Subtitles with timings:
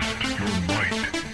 [0.00, 1.33] Test your might.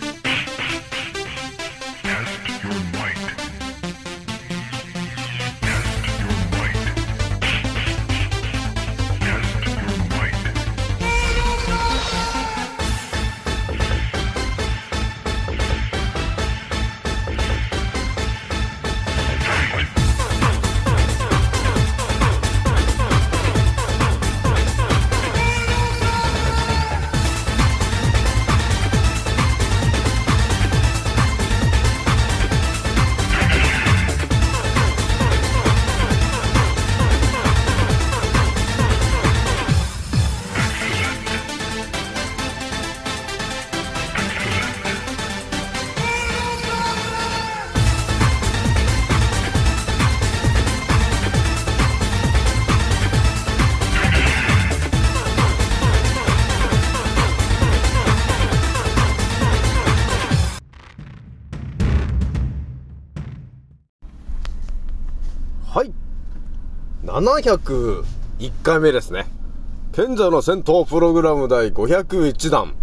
[67.21, 68.03] 701
[68.63, 69.27] 回目ですね。
[69.93, 72.75] 賢者の戦闘プログラム第501弾。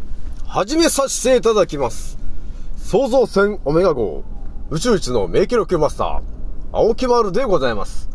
[0.45, 2.19] 始めさせていただきます。
[2.77, 4.23] 創造船オメガ号、
[4.69, 6.21] 宇宙一の名記録マスター、
[6.71, 8.09] 青木丸でございます。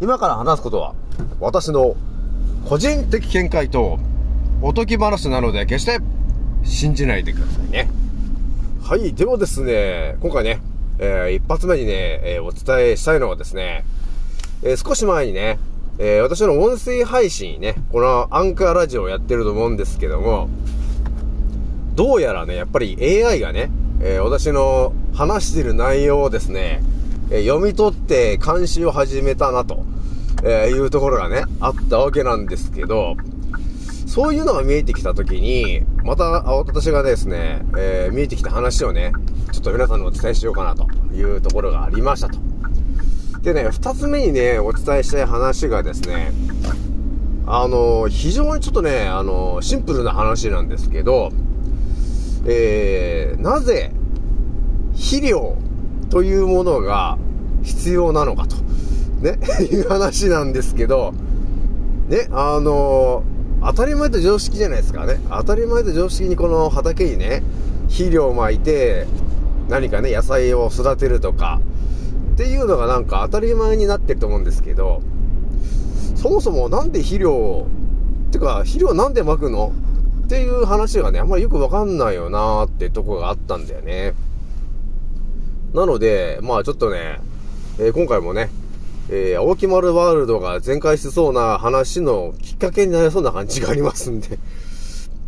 [0.00, 0.96] 今から話すことは、
[1.38, 1.94] 私の
[2.68, 4.00] 個人的見解と、
[4.60, 6.00] おとぎ話なので決して
[6.64, 7.88] 信じないでくださいね。
[8.82, 10.60] はい、ではですね、今回ね、
[10.98, 13.84] えー一発目にね、えーお伝えしたいのはですね、
[14.62, 15.58] えー少し前にね、
[15.98, 20.48] えー私の音声配信ね、このアンカーラジオをやってると思うんですけども、
[21.94, 23.70] どうやらね、やっぱり AI がね、
[24.00, 26.82] えー私の話してる内容をですね、
[27.30, 29.84] え読み取って監視を始めたなと、
[30.42, 33.16] えいうところがね、あったわけなんですけど、
[34.06, 39.12] そういうのが見えてきたときに、また、私がですね、え見えてきた話をね、
[39.52, 42.47] ちょっと皆さんにお伝えしようかなというところがありましたと。
[43.42, 46.32] でね、二つ目にね、お伝えしたい話がですね、
[47.46, 51.30] あの、非常にちょっとね、あの、シンプルな話なんですけど、
[52.46, 53.92] えー、なぜ、
[54.94, 55.56] 肥料
[56.10, 57.16] というものが
[57.62, 58.56] 必要なのかと、
[59.22, 59.38] ね、
[59.70, 61.12] いう話なんですけど、
[62.08, 63.22] ね、あの
[63.62, 65.20] 当たり前と常識じゃないですかね。
[65.30, 67.42] 当たり前と常識にこの畑にね、
[67.88, 69.06] 肥料をまいて、
[69.68, 71.60] 何かね、野菜を育てるとか、
[72.38, 75.02] っていうのがなんか当たり前になってると思うんですけど、
[76.14, 77.66] そもそもなんで肥料を、
[78.30, 79.72] てか、肥料なんで撒くの？
[80.24, 84.14] っていう話がね、あんまりよくわかんないよなーってとこがあったんだよね。
[85.74, 87.18] なので、まあちょっとね、
[87.80, 88.50] えー今回もね、
[89.08, 94.38] えー、青木丸ワールドが全開しそうな話のきっかけになりそうな感じがありますんで、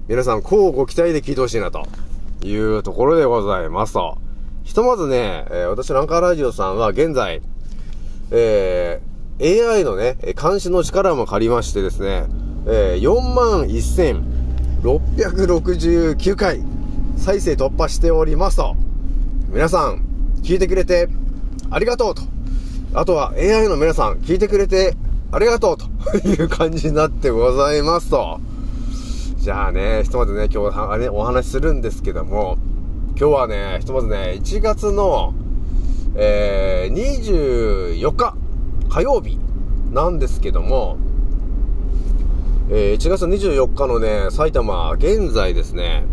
[0.07, 1.89] 皆さん、こうご期待で聞いてほしいなと
[2.45, 3.99] いうところでございます。
[4.71, 7.43] ひとまずね、え私のアンカーラジオさんは現在、
[8.31, 12.27] えー AI のね、監視の力も借りましてですね、
[12.69, 13.01] えー、
[14.81, 16.63] 41,669回
[17.17, 18.77] 再生突破しておりますと。
[19.49, 20.05] 皆さん、
[20.45, 21.09] 聞いてくれて
[21.69, 22.23] ありがとうと。
[22.95, 24.95] あとは AI の皆さん、聞いてくれて
[25.33, 25.89] ありがとうと
[26.29, 28.39] いう感じになってございますと。
[29.37, 32.57] じゃあね、ひとまずね、今日はね、お話しするんですけども、
[33.21, 35.35] 今日はね、ひとまずね、1月の、
[36.15, 38.35] えー、24日、
[38.89, 39.39] 火曜日
[39.93, 40.97] なんですけども、
[42.71, 46.07] えー1月24日のね、埼玉、現在ですね、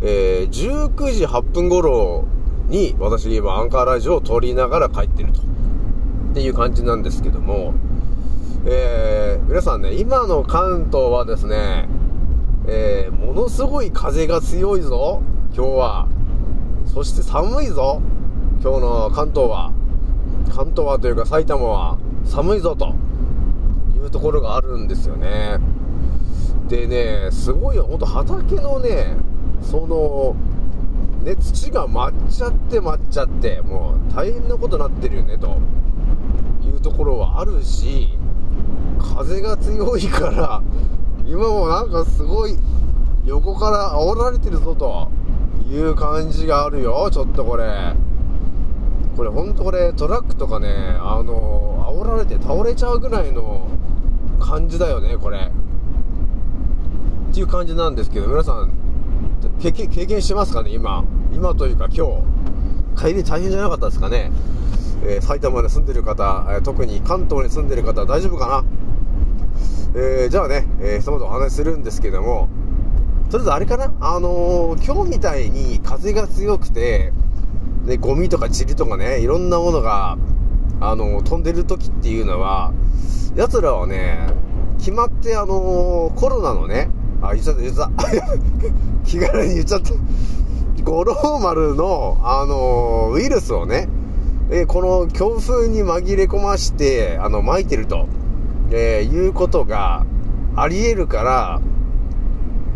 [0.00, 2.24] えー19時8分頃
[2.68, 5.40] に私今アンカーラジオを撮りながら帰ってると。
[5.40, 7.74] っていう感じなんですけども、
[8.64, 11.88] えー皆さんね、今の関東はですね、
[12.68, 15.20] えーものすごい風が強いぞ、
[15.52, 16.08] 今日は。
[16.94, 18.00] そして寒いぞ、
[18.62, 19.72] 今日の関東は。
[20.54, 22.94] 関東はというか埼玉は寒いぞと。
[23.96, 25.58] いうところがあるんですよね。
[26.68, 29.16] でね、すごいよ、ほんと畑のね、
[29.60, 30.36] その、
[31.24, 35.56] ね、土が舞っちゃって舞っちゃって、もう大変なことになってるよね、と。
[36.62, 38.16] いうところはあるし、
[39.00, 40.62] 風が強いから、
[41.26, 42.56] 今もなんかすごい
[43.24, 45.08] 横から煽られてるぞと。
[45.66, 47.94] いう感じがあるよ、ちょっとこれ。
[49.16, 53.68] これほんとこれトラックとかね、あの、煽られて倒れちゃうぐらいの
[54.40, 55.50] 感じだよね、これ。
[57.30, 58.70] っていう感じなんですけど、皆さん、
[59.60, 61.04] 経験してますかね、今。
[61.32, 62.22] 今というか今日。
[62.96, 64.30] 帰り大変じゃなかったですかね。
[65.04, 68.64] えー埼玉に住んでる方、え特に関東に住んでる方大丈夫かな
[69.94, 72.48] えーじゃあね、えー、ひとまずお話しするんですけども、
[73.34, 73.92] とりあえずあれかな？
[74.00, 77.12] あのー今日みたいに風が強くて、
[77.84, 80.16] で、ゴミとか塵とかね、いろんなものが、
[80.80, 82.72] あのー飛んでる時っていうのは、
[83.34, 84.28] 奴らはね、
[84.78, 86.90] 決まってあのーコロナのね、
[87.22, 88.04] あ、言っちゃった、言っちゃった。
[89.04, 89.94] 気軽に言っちゃった。
[90.84, 93.88] 五郎丸の、あのウイルスをね、
[94.52, 98.06] えこの強風に紛れ込まして、あの、撒いてると、
[98.70, 100.06] えいうことが
[100.54, 101.60] あり得るから、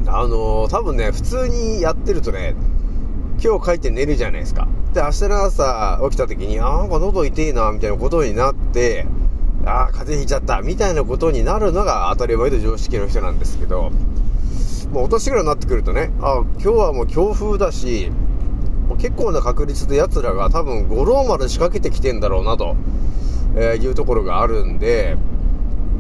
[0.09, 2.55] あのー多分ね、普通にやってるとね、
[3.43, 4.67] 今日書いて寝るじゃないですか。
[4.95, 9.07] で、明日の朝起きた時に、あなんか喉痛えな、みたいなことになって、
[9.65, 13.91] あー風邪ひいちゃった、みたいなことになるのが当たり前と常識の人なんですけど、
[14.93, 18.11] もうお年ぐらいになってくるとね、あ今日はもう強風だし、
[18.89, 22.77] もう結構な確率で奴らが多分五郎丸仕掛けてきてんだろうなと、
[23.55, 25.19] えーいうところがあるんで、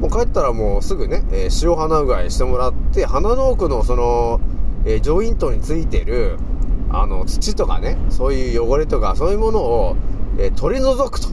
[0.00, 4.40] もう帰ったらもうすぐね、えー塩鼻うがいしてもらって、鼻の奥のその、
[4.84, 6.38] えー上咽頭についてる、
[6.90, 9.96] あの、土とかね、そういう汚れとか、そういうものを、
[10.38, 11.28] えー取り除くと、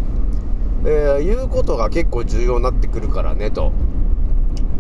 [0.86, 3.72] えいうことが結構重要になってくるからね、と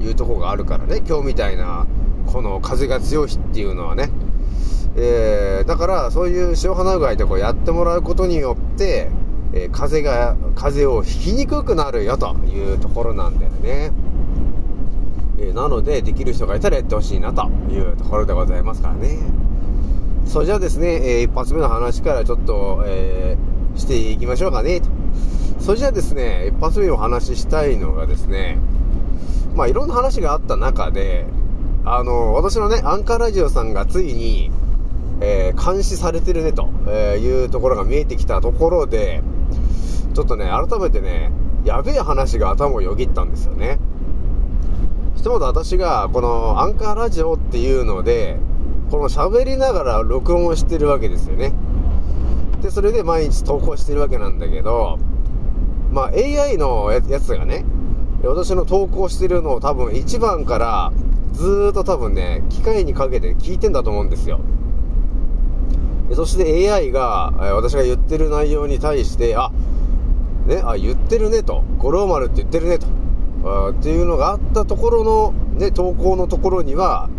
[0.01, 1.85] いうところがあるからね、今日みたいな、
[2.25, 4.09] この風が強い日っていうのはね、
[4.95, 9.11] えだからそういう塩鼻うがいとかやってもらうことによって、
[9.53, 13.91] え風が風邪をひきにくくなるよというところなんだよね、
[15.39, 19.17] えなのでできる人がいたらやってほしいなというところでございますからね。
[20.25, 24.79] それじゃあですね、えー一発目の話からちょっと、えーしていきましょうかね。
[24.79, 24.87] と。
[25.59, 28.57] それじゃあですね一発目お話ししたいのがですね
[29.55, 31.25] まあいろんな話があった中で
[31.83, 34.51] あの私のねアンカーラジオさんがついに
[35.21, 39.21] えー監視されてるねと、えいうところが見えてきたところで、
[40.15, 41.29] ちょっとね、改めてね、
[41.65, 43.79] やべえ話が頭をよぎったんですよね。
[45.17, 48.37] ひとまず私が、このアンカーラジオっていうので、
[48.89, 51.51] この喋りながら録音をしてるわけですよね。
[52.61, 54.99] で、それで毎日投稿してるわけなんだけど、
[55.91, 57.65] まあ AI のやつがね、
[58.23, 60.93] 私の投稿してるのを多分1番から
[61.33, 64.39] ずーっと多分ね、機械にかけて聞いてんだと思うんですよ。
[66.13, 69.51] そして AI が、私が言ってる内容に対して、あ、
[70.45, 72.87] ね、あ、言ってるねと、五郎丸って言ってるねと、
[73.43, 77.09] あっていうのがあったところの、ね、投稿のところには、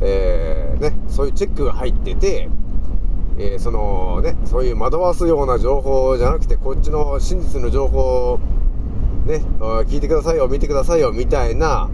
[0.00, 2.48] えーね、そういうチェックが入ってて、
[3.38, 8.40] えーそのね、そういう惑わすような情報じゃなくて、こっちの真実の情報を、
[9.26, 9.36] ね、
[9.86, 11.88] 聞いてくださいよ、見てくださいよ、みたいな、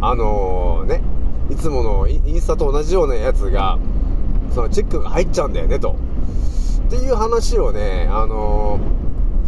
[0.00, 1.02] あのーね、
[1.50, 3.78] いつものイインスタと同じようなやつが、
[4.54, 5.96] そのチェックが入っちゃうんだよね、と。
[6.86, 8.97] っていう話をね、あのー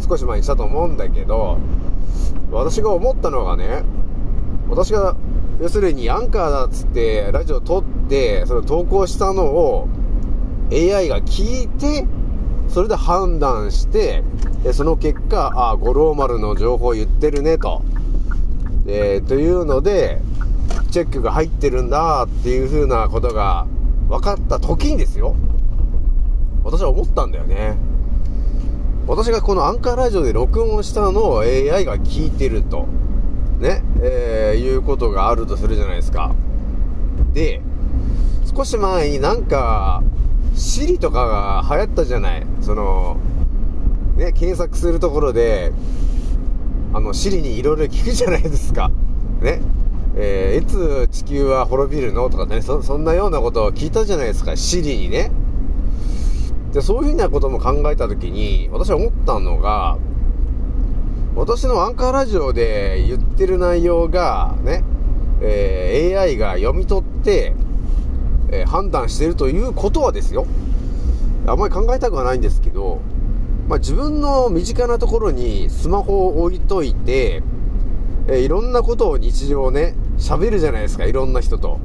[0.01, 1.57] 少し前にしたと思うんだけど、
[2.51, 3.83] 私が思ったのがね、
[4.69, 5.15] 私が、
[5.59, 9.87] 要するにアンカーだっつって、ラジオ撮って、それを投稿したのを、
[10.71, 12.05] AI が聞いて、
[12.69, 14.23] それで判断して、
[14.63, 17.81] でその結果、あ、五郎丸の情報言ってるね、と。
[18.87, 20.21] えというので、
[20.91, 23.65] チェックが入ってるんだっていう風なことが
[24.09, 25.35] 分かった時にですよ。
[26.63, 27.90] 私は思ったんだよね。
[29.07, 32.87] 私がこのアンカーラジオで録音したのを AI が聞いてると。
[33.59, 36.33] ね、えーいうことがあるとするじゃないですか。
[37.33, 37.61] で、
[38.55, 40.03] 少し前になんか、
[40.55, 42.45] シリとかが流行ったじゃない。
[42.61, 43.17] その、
[44.17, 45.71] ね、検索するところで、
[46.93, 48.91] あの、シリにいろいろ聞くじゃないですか。
[49.41, 49.61] ね。
[50.15, 55.31] えーいつ地球は滅びるのとかねそ、そんなようなことを聞いたじゃないですか、シリにね。
[56.73, 59.97] で、そういうふうなことも考えたときに、私は思ったのが、
[61.35, 64.83] 私のアンカーラジオで言ってる内容が、ね、
[65.41, 67.53] えー AI が読み取って、
[68.51, 70.45] えー判断してるということはですよ。
[71.47, 72.99] あんまり考えたくはないんですけど、
[73.67, 77.43] まあ、自分の身近なところにスマホを置いといて、
[78.27, 81.79] えーいろんなことを日常ね、喋るじゃないですか、いろんな人と。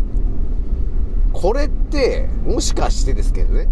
[1.33, 3.69] これって、もしかしてですけどね、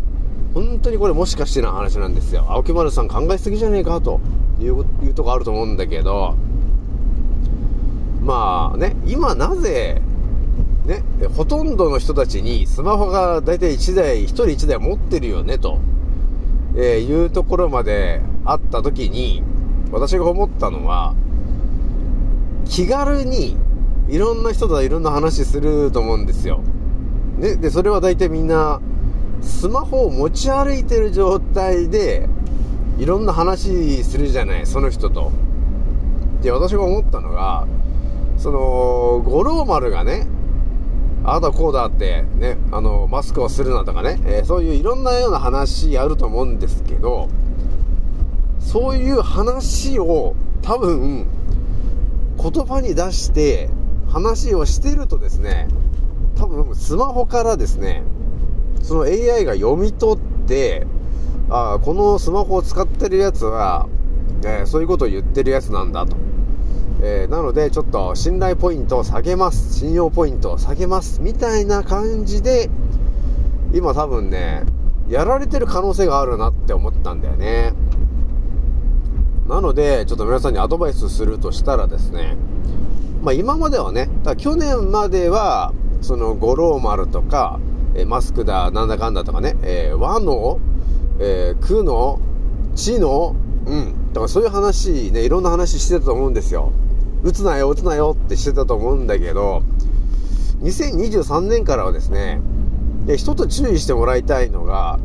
[0.54, 2.46] 本当にこれもしかしての話なんですよ。
[2.48, 4.20] 青木丸さん考えすぎじゃねえかと
[4.60, 6.36] いういうとこあると思うんだけど、
[8.22, 10.00] まあね、今なぜ、
[10.86, 11.02] ね、
[11.36, 15.80] ほとんどの人たちにスマホが大体1台、1人1台持ってるよねと、
[16.76, 19.42] えーいうところまであった時に、
[19.90, 21.14] 私が思ったのは、
[22.64, 23.56] 気軽に
[24.08, 26.60] いろんな人といろんな話すると思うんですよ。
[27.38, 28.80] ね、で、それは大体みんな、
[29.44, 32.28] スマホを持ち歩いてる状態で、
[32.98, 35.30] いろんな話するじゃない、その人と。
[36.42, 37.66] で、私が思ったのが、
[38.38, 40.26] その、五郎丸がね、
[41.24, 47.28] ああだこうだって、ね、あの、マスクをするなとかね、えーそういういろんなような話あると思うんですけど、
[48.60, 51.26] そういう話を多分、
[52.36, 53.70] 言葉に出して
[54.08, 55.68] 話をしてるとですね、
[56.36, 58.02] 多分スマホからですね、
[58.84, 60.86] その AI が読み取って、
[61.48, 63.88] あ、このスマホを使ってるやつは、
[64.44, 66.16] えーそういうことを言ってるやつなんだと。
[67.00, 69.78] えーなので、ちょっと信頼ポイントを下げます。
[69.78, 71.22] 信用ポイントを下げます。
[71.22, 72.68] みたいな感じで、
[73.72, 74.64] 今多分ね、
[75.08, 77.72] やられてる可能性があるなって思ったんだよね。
[79.48, 82.36] なので、ちょっと皆さんにアドバイスするとしたらですね、
[83.22, 85.72] まあ今まではね、だ去年までは、
[86.02, 87.58] その五郎丸とか、
[87.94, 90.58] えマスクだ、なんだかんだとかね、えー和の、
[91.20, 92.20] えー空の、
[92.74, 93.36] 地の、
[93.66, 96.72] うん、だからそういう話、ね、いろんな話してたと思うんですよ。
[97.22, 99.62] 打つなよ、打つなよってしてたと思うんだけど、
[100.62, 102.40] 2023年からはですね、
[103.06, 104.98] で一つ注意してもらいたいのが、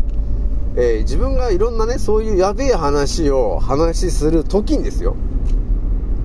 [0.75, 5.15] えー自分がいろんなね、そういうやべえ話を話しするときにですよ、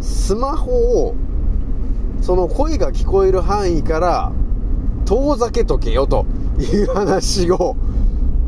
[0.00, 1.14] スマホを、
[2.23, 4.33] その声が聞こえる範囲から
[5.04, 6.25] 遠ざけとけよと。
[6.58, 7.76] いう話を、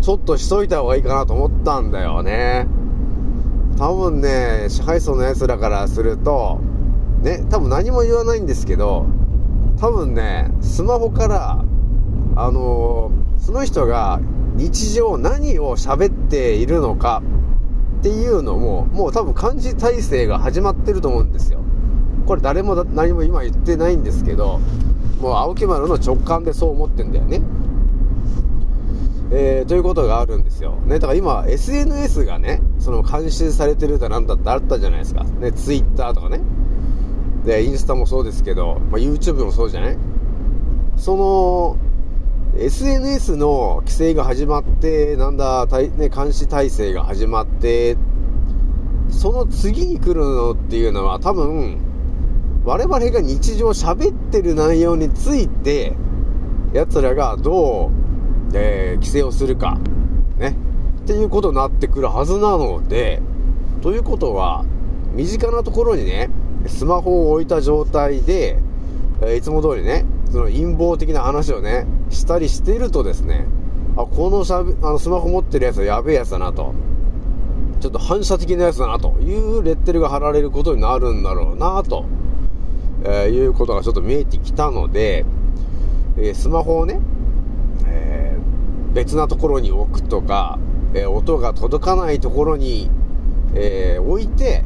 [0.01, 2.67] ちょっとしといた方がいいかなと思ったんだよね。
[3.79, 6.61] 多分ね、支配層の奴らからすると、
[7.23, 9.07] ね、多分何も言わないんですけど、
[9.81, 11.65] 多分ね、スマホから、
[12.37, 14.21] あのーその人が
[14.55, 17.23] 日常何を喋っているのか
[18.01, 21.61] っていうのも、もう多分監視体制が始まってると思うんですよ。
[22.27, 24.61] これ誰も何も今言ってないんですけど、
[25.21, 27.41] もう青木丸の直感でそう思ってんだよね。
[29.31, 30.77] えーということがあるんですよ。
[30.87, 35.25] ね、だから今、SNS がね、その監視されてるだなんだってあったじゃないですか。
[35.25, 36.41] ね、Twitter とかね。
[37.45, 39.99] で、インスタもそうですけど、まあ、YouTube もそうじゃない？
[40.97, 41.77] その、
[42.59, 47.97] SNS の規制が始まって、なんだ、ね、監視体制が始まって、
[49.11, 51.79] その次に来るのっていうのは多分、
[52.65, 55.93] 我々が日常喋ってる内容について、
[56.73, 58.06] 奴らがどう、
[58.57, 59.79] え規制をするか、
[60.39, 60.57] ね、
[61.05, 63.21] っていうことになってくるはずなので、
[63.83, 64.65] ということは、
[65.13, 66.31] 身近なところにね、
[66.67, 68.59] スマホを置いた状態で、
[69.23, 73.47] えいつも通りね、その陰謀的な話をね、したりしてるとですね、
[73.97, 76.75] あ、このしゃべあのスマホ持ってるやつはやべえやつだなと。
[77.81, 79.11] ちょっと反射的なやつだなと。
[79.21, 82.05] いうレッテルが貼られることになるんだろうなと、
[83.05, 85.25] えーいうことがちょっと見えてきたので、
[86.17, 87.01] えースマホをね、
[88.97, 90.59] 別なところに置くとか、
[90.95, 92.91] えー音が届かないところに、
[93.55, 94.65] えー置いて、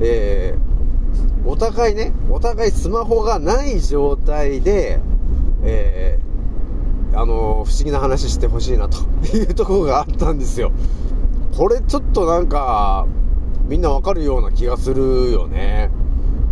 [0.00, 4.98] えーお互いね、お互いスマホがない状態で、
[5.62, 6.18] え
[7.14, 8.98] あの不思議な話してほしいなと
[9.36, 10.72] いうところがあったんですよ。
[11.56, 13.06] これちょっとなんか、
[13.68, 15.90] みんなわかるような気がするよね。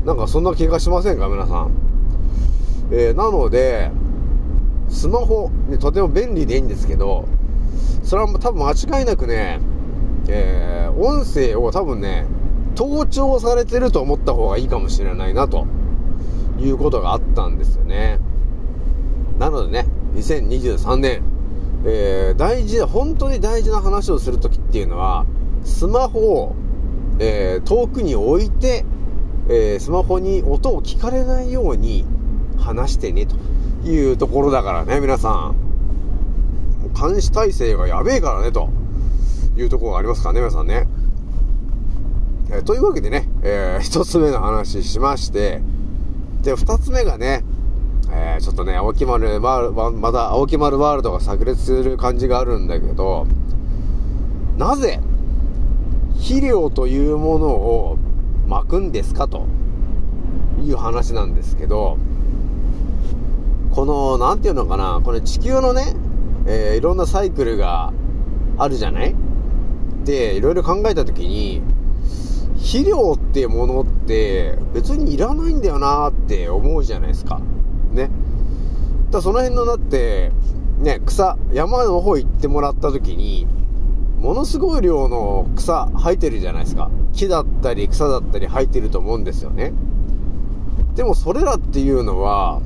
[0.04, 1.70] なんかそんな気がしませんか皆さん。
[2.92, 3.90] えなので、
[4.90, 7.26] スマホ、ね、とても便利でいいんですけど、
[8.02, 9.60] それは多分間違いなくね、
[10.28, 12.26] えー音声を多分ね、
[12.74, 15.66] 盗聴されてると思った方がいいかもしれないな、と
[16.58, 18.18] いうことがあったんですよね。
[19.38, 21.22] なのでね、2023年、
[21.86, 25.24] えー大事な、本当に大事な話をするときっていうのは、
[25.64, 26.56] スマホを、
[27.20, 28.84] えー遠くに置いて、
[29.48, 32.04] えースマホに音を聞かれないように
[32.58, 33.36] 話してね、と
[33.84, 35.70] いうところだからね、皆さん。
[36.98, 38.68] 監視体制がやべえからね、と
[39.56, 40.86] いうところがありますからね、皆さんね。
[42.50, 45.62] えーというわけでね、えー 一つ目の話しまして、
[46.42, 47.44] で、二つ目がね、
[48.10, 53.26] えーちょっとね、青木丸ままだ青木丸ワールドが炸裂する感じがあるんだけど、
[54.58, 55.00] なぜ、
[56.16, 57.98] 肥料というものを
[58.46, 59.46] 巻くんですかと
[60.62, 61.96] いう話なんですけど、
[63.70, 65.94] この、なんていうのかな、これ地球のね、
[66.46, 67.92] えーいろんなサイクルが
[68.58, 69.14] あるじゃない？
[70.04, 71.62] で、いろいろ考えたときに、
[72.56, 77.40] 肥料っていうものって別にいらないんだよなーって思うじゃないですか。
[77.92, 78.10] ね。
[79.10, 80.32] だかその辺のだって、
[80.78, 83.46] ね、草、山の方行ってもらった時に、
[84.18, 86.90] ものすごい量の草生えてるじゃないですか。
[87.12, 89.72] 木だったり草だったり生えてると思うんですよね。
[90.94, 92.60] でもそれらっていうのは、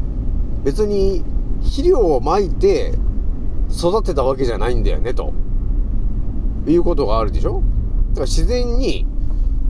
[0.64, 1.23] 別に
[1.62, 2.94] 肥料をまいて
[3.71, 5.33] 育てたわけじゃないんだよね、と。
[6.66, 7.62] いうことがあるでしょ？
[8.11, 9.06] だから自然に、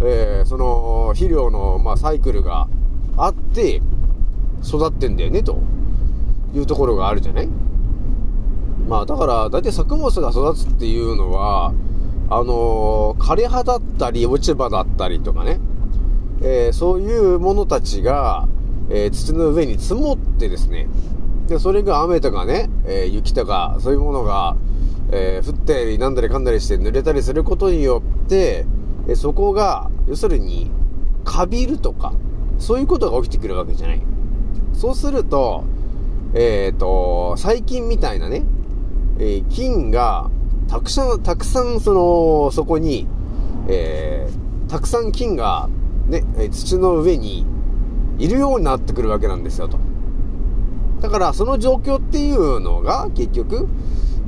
[0.01, 2.69] えーその肥料の、まあ、サイクルが
[3.17, 3.83] あって
[4.65, 5.59] 育ってんだよねと。
[6.55, 7.49] いうところがあるじゃない？
[8.89, 11.75] まあだから、大体作物が育つっていうのは、
[12.31, 15.59] あのー枯葉だったり、落ち葉だったりとかね、
[16.43, 18.47] えーそういうものたちが、
[18.95, 20.87] えー土の上に積もってですね、
[21.49, 24.57] で、それが雨とかね、えー雪とか、そういうものが、
[25.11, 28.65] えー降ったりなんだりかんだりして濡れたりすることによって、
[29.09, 30.71] えそこが、要するに、
[31.25, 32.13] カビるとか、
[32.61, 34.03] そういうことが起きてくるわけじゃない。
[34.73, 35.65] そうすると、
[36.33, 38.45] えっ、と、細菌みたいなね、
[39.19, 40.31] え菌が、
[40.69, 43.09] たくさん、たくさん、その、そこに、
[43.69, 45.69] えーたくさん菌が、
[46.09, 47.47] ね、土の上に
[48.19, 49.79] いるようになってくるわけなんですよ、と。
[51.01, 53.69] だから、その状況っていうのが、結局、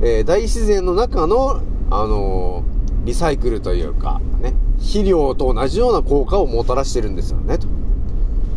[0.01, 7.67] えー大自然の中の、あのーリサイクルというか、ね、肥料と同じような効果をもたらしてるんですよね、と。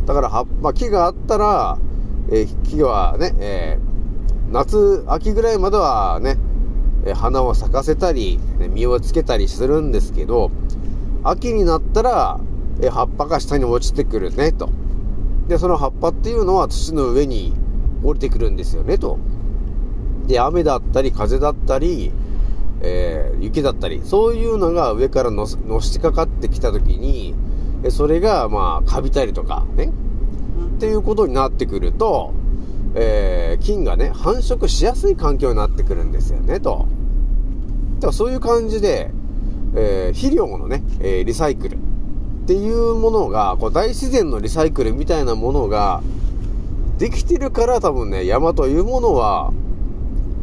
[0.06, 1.78] だから、葉っぱ、木があったら、
[2.30, 3.90] えー木はね、えー
[4.52, 6.36] 夏、秋ぐらいまではね、
[7.06, 10.50] え花を咲かせたり、ね実をつけたりするんですけど、
[11.22, 12.40] 秋になったら、
[12.82, 14.68] え葉っぱが下に落ちてくるね、と。
[15.50, 17.52] で、その葉っぱっていうのは土の上に
[18.04, 19.18] 降りてくるんですよね、と。
[20.28, 22.12] で、雨だったり、風だったり、
[22.82, 27.34] えー雪だったり、そういうのが上からのしのしかかってきたときに、
[27.88, 29.92] それが、まあ、カビたりとか、ね。
[30.76, 32.32] っていうことになってくると、
[32.94, 36.86] えー菌がね、繁殖しやすい環境になってくるんですよね、と。
[37.96, 39.10] だからそういう感じで、
[39.74, 41.76] えー肥料のね、えリサイクル
[42.50, 46.02] っていうものが、こう大自然のリサイクルみたいなものが、
[46.98, 49.52] できてるから多分ね、山というものは、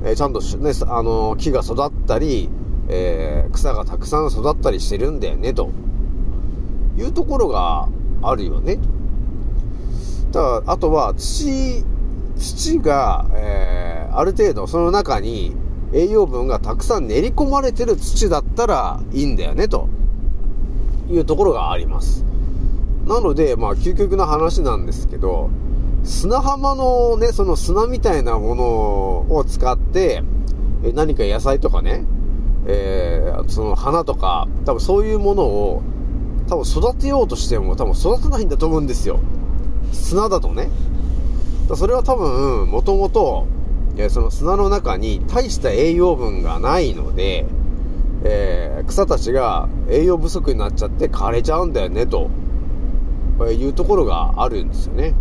[0.06, 2.50] えーちゃんとね、あのー木が育ったり、
[2.88, 5.70] えー草がたくさん育ったりしてるんだよね、と
[6.98, 7.90] いうところが
[8.22, 8.80] あるよね。
[10.32, 11.84] だから、あとは土、
[12.38, 15.54] 土が、えーある程度その中に
[15.92, 19.90] 栄養分がたくさん練り込まれてる土だったらいいんだよね、と
[21.10, 22.24] いうところがあります。
[23.06, 25.50] なので、まあ、究極な話なんですけど、
[26.04, 28.64] 砂浜のね、その砂みたいなもの
[29.36, 30.24] を使って、
[30.94, 32.06] 何か野菜とかね、
[32.68, 35.82] えーその花とか、多分そういうものを、
[36.50, 39.20] 多分育てようとしても多分育たないんだと思うんですよ。
[39.94, 40.70] 砂だとね。
[41.76, 43.48] それは多分、もともと、
[44.10, 47.46] その砂の中に大した栄養分がないので、
[48.24, 52.30] えー草たちが栄養不足になっちゃって枯れちゃうんだよね、と
[53.40, 55.14] えーいうところがあるんですよね。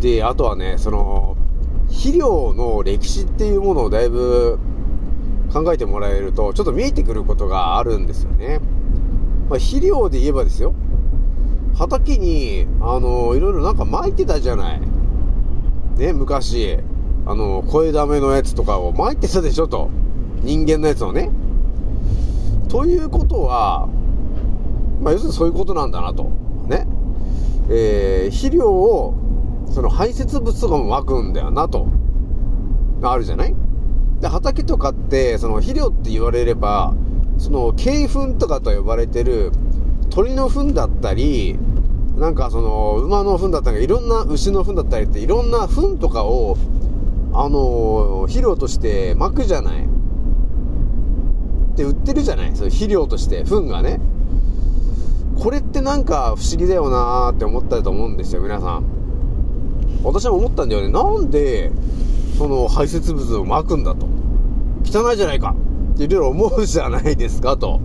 [0.00, 1.36] で、あとはね、その、
[1.88, 4.58] 肥料の歴史っていうものをだいぶ
[5.52, 8.60] 考えてもらえると、ちょっと見えてくることがあるんですよね。
[9.48, 10.74] まあ、肥料で言えばですよ。
[11.74, 14.80] 畑に、あの、いろいろなんか撒いてたじゃない。
[15.96, 16.78] ね、昔。
[17.26, 19.88] あの、声ダメのやつとかを撒いてたでしょと。
[20.44, 21.30] 人間のやつをね。
[22.68, 23.88] ということは、
[25.00, 26.24] まあ、要するにそういうことなんだなと。
[26.68, 26.86] ね。
[27.70, 29.14] えー肥料を、
[29.70, 31.86] その排泄物とかも撒くんだよなと。
[33.02, 33.54] あるじゃない？
[34.20, 36.94] で、畑とかって、その肥料って言われれば、
[37.38, 39.52] その、鶏粉とかと呼ばれてる
[40.10, 41.58] 鳥の糞だったり、
[42.16, 46.56] なんかその、馬の糞だったり、いろんな牛の糞だったりって、いろんな糞とかを、
[47.32, 49.88] あのー肥料として撒くじゃない？
[51.76, 52.54] で、売ってるじゃない？
[52.54, 54.00] そういう肥料として、糞がね。
[55.38, 58.84] これってなんか不思議だよなーって思ったと思うんですよ、皆さん。
[60.04, 60.88] 私は思ったんだよね。
[60.88, 61.72] なんで、
[62.38, 64.06] その排泄物を撒くんだと。
[64.84, 65.56] 汚いじゃないか
[65.94, 67.80] っていろいろ思うじゃないですかと。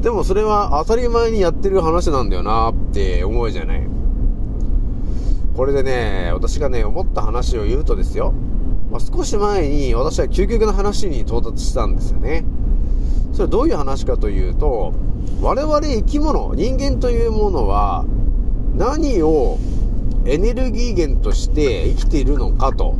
[0.00, 3.86] でもそれは当たり前にやってる話なんだよなって思うじゃない。
[5.56, 8.34] これでね、私がね、思った話を言うとですよ。
[8.90, 12.44] ま、少し前に私は究極の話に到達したんですよね。
[13.34, 14.94] それどういう話かというと、
[15.42, 18.04] 我々生き物、人間というものは、
[18.76, 19.58] 何を
[20.24, 22.94] エネルギー源として生きているのかと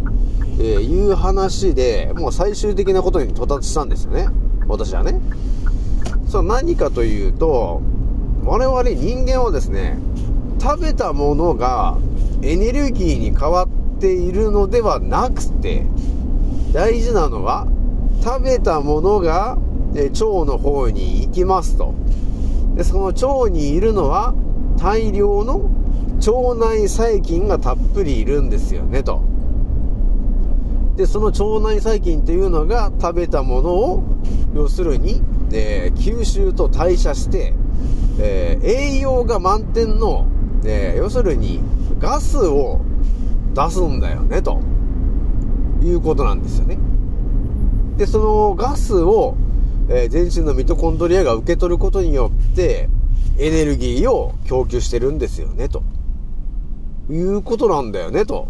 [0.61, 4.27] いう話で、もう最終的なことに到達したんですよね。
[4.67, 5.21] 私はね。
[6.29, 7.81] それ何かというと、
[8.45, 9.99] 我々人間はですね、
[10.61, 11.97] 食べたものが
[12.43, 15.87] エネルギーに変わっているのではなくて、
[16.73, 17.69] 大事なのは、
[18.21, 19.59] 食べたものが
[19.95, 21.95] えー腸の方に行きますと。
[22.75, 24.35] で、その腸にいるのは
[24.77, 25.71] 大量の
[26.17, 29.23] 腸内細菌がたっぷりいるんですよねと。
[30.97, 34.03] で、その腸内細菌というのが食べたものを、
[34.55, 37.55] 要するに、えー吸収と代謝して、
[38.19, 40.27] えー栄養が満点の、
[40.65, 41.61] えー要するに
[41.99, 42.81] ガスを、
[43.55, 44.61] 出すんだよね、と
[45.83, 46.79] いうことなんですよね。
[47.97, 49.37] で、そのガスを、
[49.89, 52.89] えー全身のミトコンドリアが受け取ることによって、
[53.39, 55.83] エネルギーを供給してるんですよね、と
[57.11, 58.49] いうことなんだよね、と。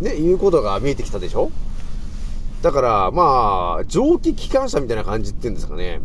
[0.00, 1.50] ね、いうことが見えてきたでしょ？
[2.60, 6.00] だから、まあ、蒸気機関車みたいな感じっていうんですかね。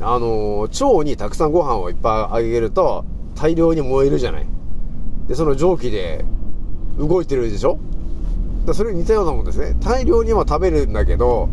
[0.00, 4.46] あの、腸にたくさんご飯をいっぱいあげると、大量に燃えるじゃない。
[5.28, 6.24] で、その蒸気で
[6.98, 7.78] 動いてるでしょ？
[8.66, 9.74] だそれに似たようなもんですね。
[9.80, 11.48] 大量には食べるんだけど、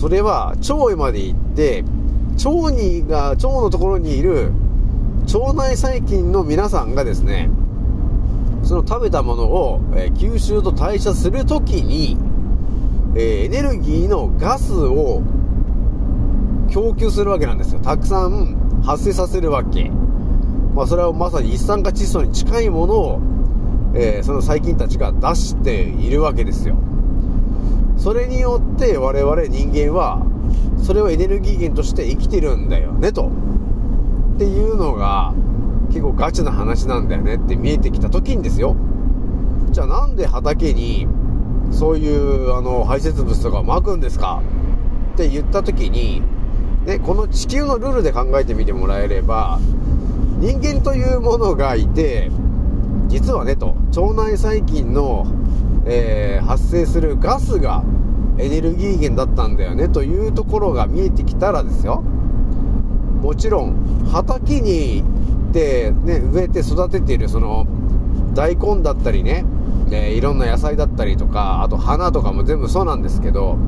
[0.00, 1.84] それは腸へまで行って、
[2.42, 4.50] 腸にが、腸のところにいる
[5.34, 7.50] 腸内細菌の皆さんがですね、
[8.62, 12.16] その食べたものを、えー吸収と代謝するときに、
[13.14, 15.20] えーエネルギーのガスを
[16.70, 17.80] 供給するわけなんですよ。
[17.80, 19.90] たくさん発生させるわけ。
[20.74, 23.20] まあそれはまさに一酸化窒素に近いものを、
[23.94, 26.76] えーその細菌たちが出しているわけですよ。
[28.00, 30.24] それによって我々人間は、
[30.82, 33.30] それをエネルギー源として生きてるんだよね、と。
[34.36, 35.34] っていうのが、
[35.88, 38.74] 結構ガチな話なんだよねって見えてきた時にですよ。
[39.70, 41.06] じゃあなんで畑に、
[41.70, 44.40] そういう、あの、排泄物とか撒くんですか？
[45.12, 46.22] って言った時に、
[46.86, 49.58] ね、この地球のルールで考えてみてもらえれば、
[50.38, 52.30] 人間というものがいて、
[53.08, 55.26] 実はね、と、腸内細菌の、
[55.86, 57.84] えー発生するガスが
[58.38, 62.02] エネルギー源だったんだよね、というところが見えてきたらですよ。
[63.22, 67.66] もちろん、畑に行って、ね、植えて育てている、その、
[68.34, 69.44] 大根だったりね、
[69.92, 73.58] えいろんな野菜だったりとか、あと花とかも全部そうなんですけど、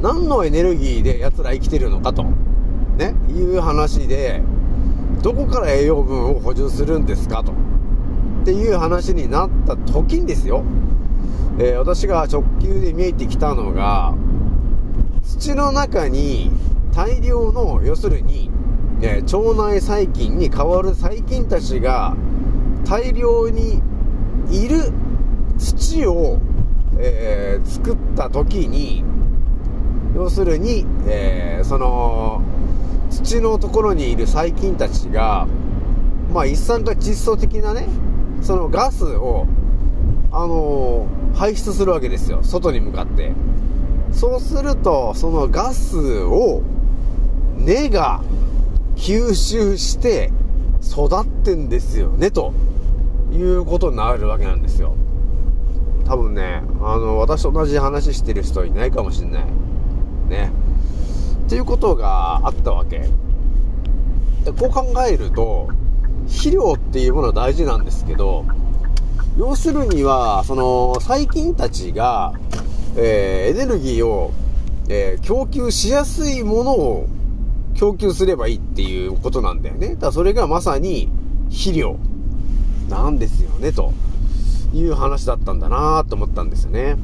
[0.00, 2.24] 何のエネルギーで奴ら生きてるのかと、
[2.96, 4.42] ね、いう話で、
[5.22, 7.52] どこから栄養分を補充するんですかと、
[8.42, 10.64] っていう話になった時にですよ、
[11.60, 14.14] えー私が直球で見えてきたのが、
[15.22, 16.50] 土の中に
[16.92, 18.50] 大量の、要するに、
[19.00, 22.16] え腸内細菌に変わる細菌たちが
[22.84, 23.80] 大量に
[24.50, 24.92] いる
[25.58, 26.40] 土を、
[26.98, 29.04] えー作った時に、
[30.16, 32.42] 要するに、えーその、
[33.08, 35.46] 土のところにいる細菌たちが、
[36.34, 37.86] まあ一酸化窒素的なね、
[38.42, 39.46] そのガスを、
[40.30, 42.40] あのー排出するわけですよ。
[42.42, 43.32] 外に向かって。
[44.12, 46.62] そうすると、そのガスを
[47.56, 48.22] 根が
[48.96, 50.30] 吸収して
[50.82, 52.52] 育ってんですよね、と
[53.32, 54.94] いうことになるわけなんですよ。
[56.04, 59.44] 多分ね、あの、私と同じ話してる人いないかもしれない。
[60.28, 60.52] ね。
[61.46, 63.08] っていうことがあったわけ。
[64.44, 65.68] でこう考えると、
[66.28, 68.44] 肥料っていうものは大事なんですけど、
[69.38, 72.34] 要するには、その、細菌たちが、
[72.96, 74.32] えーエネルギーを、
[74.88, 77.08] えー供給しやすいものを
[77.74, 79.94] 供給すればいいっていうことなんだよね。
[79.94, 81.10] だからそれがまさに
[81.50, 81.96] 肥料
[82.88, 83.92] なんですよね、と
[84.74, 86.96] いう話だったんだなと思ったんですよね。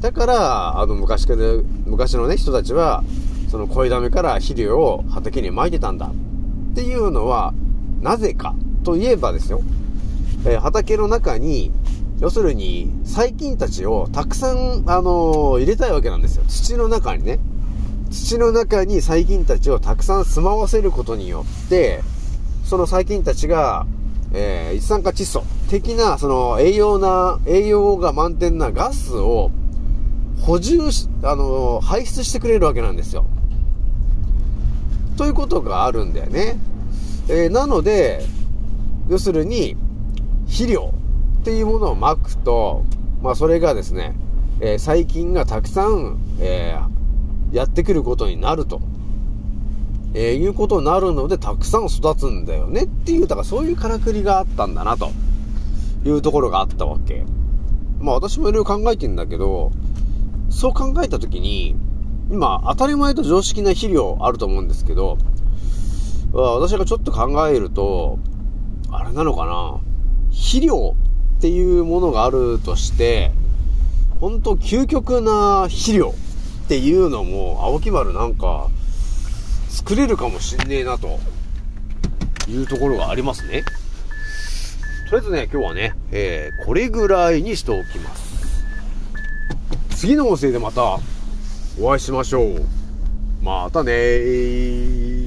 [0.00, 1.38] だから、あの、昔から、
[1.86, 3.04] 昔のね、人たちは、
[3.50, 7.52] その恋ダメから肥料を畑に撒いてたんだっていうのは、
[8.00, 9.60] なぜかといえばですよ、
[10.46, 11.70] えー畑の中に、
[12.20, 16.44] 要するに、細菌たちをたくさん、あのー入れたいわけなんですよ。
[16.48, 17.38] 土の中にね。
[18.10, 22.02] 土の中に細菌たちをたくさん住まわせることによって、
[22.64, 23.86] その細菌たちが、
[24.32, 29.50] えー一酸化窒素的な、その栄養な、栄養が満点なガスを
[30.40, 33.26] 補充し、あのー排出してくれるわけなんですよ。
[35.16, 36.58] ということがあるんだよね。
[37.32, 38.26] えーなので、
[39.08, 39.76] 要するに、
[40.46, 40.92] 肥料
[41.40, 42.84] っていうものをまくと、
[43.22, 44.16] まあそれがですね、
[44.60, 48.80] えー細菌がたくさん、えーやってくることになると、
[50.14, 55.10] えーいうことになるので、たくさん育つんだよねっていう、だからそういうからくりがあったんだな、と
[56.04, 57.24] いうところがあったわけ。
[58.00, 59.70] まあ私もいろいろ考えてんだけど、
[60.48, 61.76] そう考えたときに、
[62.28, 65.16] 今、当たり前と常識な肥料あると思うんですけど、
[66.32, 68.18] 私がちょっと考えると、
[68.90, 69.80] あれなのかな
[70.30, 70.94] 肥料
[71.38, 73.32] っていうものがあるとして、
[74.20, 76.14] 本当究極な肥料
[76.64, 78.68] っていうのも、青木丸なんか、
[79.68, 81.18] 作れるかもしんねえなと、
[82.48, 83.62] いうところがありますね。
[85.08, 88.30] とりあえずね、今日はね、えー、これぐらいにしておきます。
[89.96, 90.98] 次の音声でまた
[91.80, 92.66] お会いしましょう。
[93.42, 95.19] またねー。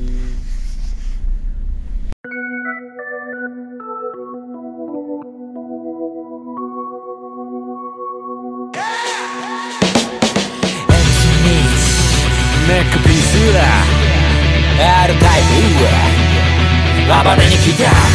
[17.21, 18.12] 暴れに来た。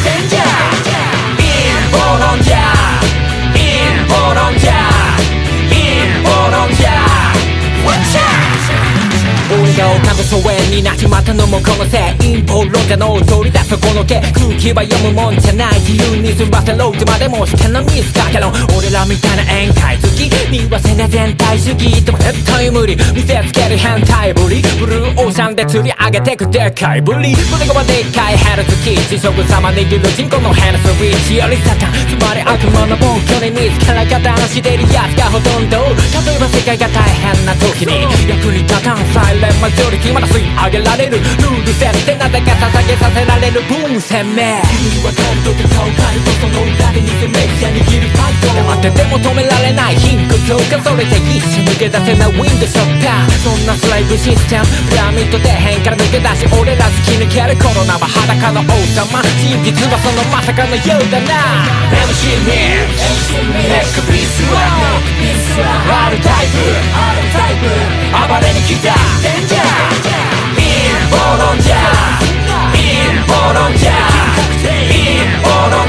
[10.28, 38.47] 疎遠になっちまったのもこのせい陰謀論者の取り出すこの毛空気は読むもんじゃない自由に済ませろってまでも試験のミスかけろ俺らみたいな宴会好きにはせね全体主義でも絶対無理見せつける変態ぶりブルーオーシャンで釣り上げてくでかいぶり胸がでっかいヘルツキー地食様握る人口のヘルスウィッチよりサタンつまり悪魔の暴挙に見つから方のしてるやつがほとんど例えば世界が大変な時に役
[39.60, 42.40] マジョリティまだ吸い上げられるルール設定なぜ
[43.48, 61.64] せられる分鮮明君は感動で顔変えるとその裏で偽メディア握るパイド黙ってても止められない貧困強化それで一緒抜け出せないウィンドショッターそんなスライブシステムピラミッド底辺から抜け出し俺ら突き抜けるコロナは裸の王様真実はそのまさかのようだな
[62.04, 64.60] MC ミックネックピースは
[66.12, 66.68] R タイプ
[68.12, 68.92] 暴れに来た
[69.24, 70.28] デンジャー
[70.60, 72.17] インボロンジャー
[73.48, 73.92] インボロンジャー
[74.92, 75.88] インボロン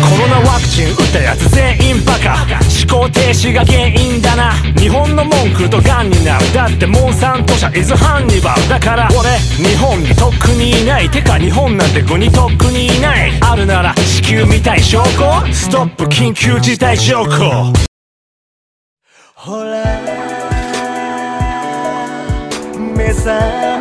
[0.00, 2.46] コロナワクチン打ったやつ全員バカ。
[2.88, 4.52] 思考停止が原因だな。
[4.78, 6.38] 日本の文句とガンにな。
[6.38, 11.10] るだってモンサント社イズハンニバルだから俺日本にとっくにいない。
[11.10, 13.32] てか日本なんて国とっくにいない。
[13.40, 15.52] あるなら地球みたい証拠。
[15.52, 17.72] ストップ緊急事態証拠。
[19.34, 20.30] ほら。
[22.96, 23.79] 目覚め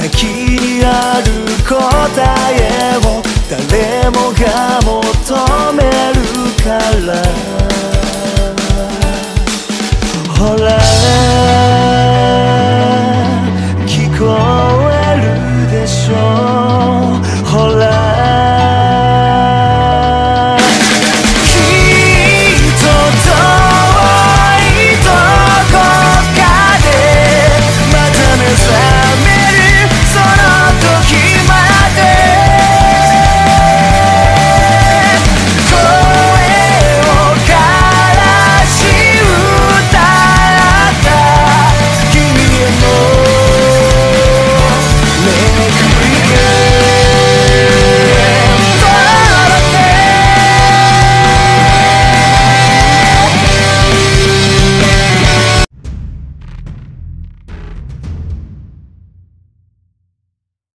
[0.00, 1.26] 先にある
[1.68, 1.74] 答
[2.54, 5.82] えを誰もが求め
[6.14, 6.22] る
[6.62, 7.77] から。